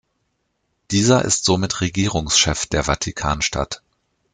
[0.89, 3.83] Dieser ist somit Regierungschef der Vatikanstadt.